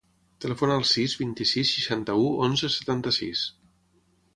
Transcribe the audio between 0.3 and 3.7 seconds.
Telefona al sis, vint-i-sis, seixanta-u, onze, setanta-sis.